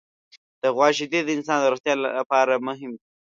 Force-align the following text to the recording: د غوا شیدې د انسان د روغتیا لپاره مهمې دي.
د 0.61 0.63
غوا 0.75 0.87
شیدې 0.97 1.19
د 1.23 1.29
انسان 1.37 1.57
د 1.61 1.65
روغتیا 1.71 1.93
لپاره 2.19 2.63
مهمې 2.67 2.97
دي. 2.99 3.07